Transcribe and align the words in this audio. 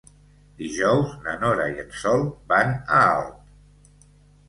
Dijous 0.61 1.11
na 1.27 1.35
Nora 1.45 1.69
i 1.75 1.77
en 1.85 1.93
Sol 2.01 2.27
van 2.55 2.75
a 3.01 3.07
Alp. 3.15 4.05